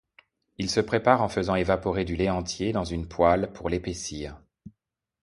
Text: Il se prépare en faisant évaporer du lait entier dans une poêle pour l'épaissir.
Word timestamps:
Il 0.57 0.67
se 0.71 0.79
prépare 0.79 1.21
en 1.21 1.29
faisant 1.29 1.53
évaporer 1.53 2.05
du 2.05 2.15
lait 2.15 2.31
entier 2.31 2.71
dans 2.71 2.83
une 2.85 3.07
poêle 3.07 3.53
pour 3.53 3.69
l'épaissir. 3.69 4.41